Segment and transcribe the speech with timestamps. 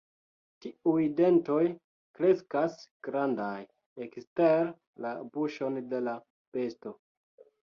[0.65, 1.59] Tiuj dentoj
[2.19, 3.53] kreskas grandaj,
[4.07, 4.73] ekster
[5.07, 6.19] la buŝon de la
[6.57, 6.97] besto.